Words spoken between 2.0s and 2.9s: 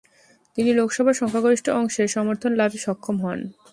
সমর্থন লাভে